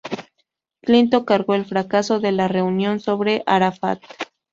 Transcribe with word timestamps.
Clinton 0.81 1.25
cargó 1.25 1.53
el 1.53 1.65
fracaso 1.67 2.19
de 2.19 2.31
la 2.31 2.47
reunión 2.47 2.99
sobre 2.99 3.43
Arafat. 3.45 4.01